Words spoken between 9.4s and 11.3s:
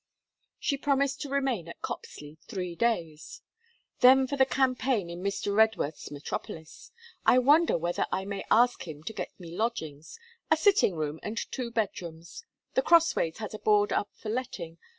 lodgings: a sitting room